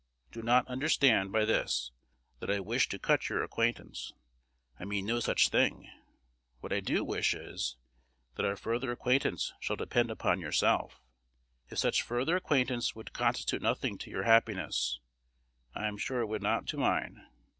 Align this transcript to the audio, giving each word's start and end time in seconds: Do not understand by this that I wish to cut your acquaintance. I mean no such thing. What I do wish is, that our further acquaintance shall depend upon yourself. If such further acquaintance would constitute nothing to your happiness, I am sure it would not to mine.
Do 0.31 0.41
not 0.41 0.67
understand 0.67 1.31
by 1.31 1.45
this 1.45 1.91
that 2.39 2.49
I 2.49 2.59
wish 2.59 2.89
to 2.89 2.97
cut 2.97 3.29
your 3.29 3.43
acquaintance. 3.43 4.13
I 4.79 4.83
mean 4.83 5.05
no 5.05 5.19
such 5.19 5.49
thing. 5.49 5.91
What 6.59 6.73
I 6.73 6.79
do 6.79 7.03
wish 7.03 7.35
is, 7.35 7.77
that 8.33 8.43
our 8.43 8.55
further 8.55 8.91
acquaintance 8.91 9.53
shall 9.59 9.75
depend 9.75 10.09
upon 10.09 10.39
yourself. 10.41 11.03
If 11.69 11.77
such 11.77 12.01
further 12.01 12.35
acquaintance 12.35 12.95
would 12.95 13.13
constitute 13.13 13.61
nothing 13.61 13.99
to 13.99 14.09
your 14.09 14.23
happiness, 14.23 14.99
I 15.75 15.85
am 15.85 15.97
sure 15.99 16.21
it 16.21 16.27
would 16.29 16.41
not 16.41 16.65
to 16.69 16.77
mine. 16.77 17.23